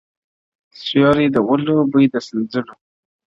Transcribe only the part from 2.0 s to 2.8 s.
د سنځلو-